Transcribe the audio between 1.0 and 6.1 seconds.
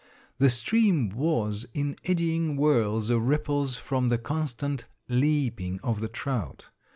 was in eddying whirls of ripples from the constant 'leaping' of the